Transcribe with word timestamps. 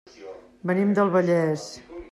Venim 0.71 0.95
de 1.01 1.05
Vallés. 1.17 1.71